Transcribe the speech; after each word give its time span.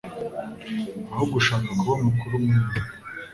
ahubwo 1.11 1.35
ushaka 1.41 1.69
kuba 1.79 1.93
mukuru 2.03 2.35
muri 2.45 2.57
mwe 2.63 2.77